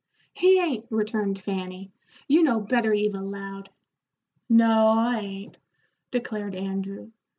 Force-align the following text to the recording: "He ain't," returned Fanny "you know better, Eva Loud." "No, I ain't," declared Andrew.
"He 0.33 0.57
ain't," 0.57 0.87
returned 0.89 1.37
Fanny 1.37 1.91
"you 2.27 2.41
know 2.41 2.59
better, 2.59 2.91
Eva 2.91 3.21
Loud." 3.21 3.69
"No, 4.49 4.87
I 4.87 5.19
ain't," 5.19 5.59
declared 6.09 6.55
Andrew. 6.55 7.11